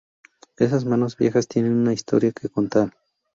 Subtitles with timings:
[0.57, 2.91] Esas manos viejas tienen una historia que contar.